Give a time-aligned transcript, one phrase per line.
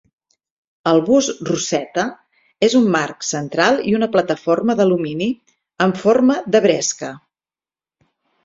[0.91, 2.05] El bus "Rosetta"
[2.69, 5.29] és un marc central i una plataforma d'alumini
[5.87, 7.13] amb forma de bresca.